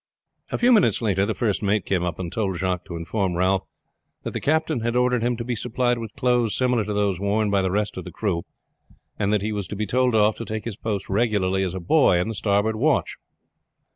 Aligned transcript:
A 0.51 0.57
few 0.57 0.71
minutes 0.73 0.99
later 0.99 1.27
the 1.27 1.35
first 1.35 1.61
mate 1.61 1.85
came 1.85 2.01
up 2.03 2.17
and 2.17 2.31
told 2.31 2.57
Jacques 2.57 2.85
to 2.85 2.95
inform 2.95 3.35
Ralph 3.35 3.67
that 4.23 4.31
the 4.33 4.41
captain 4.41 4.79
had 4.79 4.95
ordered 4.95 5.21
him 5.21 5.37
to 5.37 5.43
be 5.43 5.55
supplied 5.55 5.99
with 5.99 6.15
clothes 6.15 6.55
similar 6.55 6.83
to 6.85 6.93
those 6.95 7.19
worn 7.19 7.51
by 7.51 7.61
the 7.61 7.69
rest 7.69 7.97
of 7.97 8.03
the 8.03 8.11
crew, 8.11 8.41
and 9.19 9.31
that 9.31 9.43
he 9.43 9.51
was 9.51 9.67
to 9.67 9.75
be 9.75 9.85
told 9.85 10.15
off 10.15 10.35
to 10.37 10.45
take 10.45 10.65
his 10.65 10.75
post 10.75 11.07
regularly 11.07 11.61
as 11.61 11.75
a 11.75 11.79
boy 11.79 12.17
in 12.19 12.27
the 12.29 12.33
starboard 12.33 12.77
watch. 12.77 13.17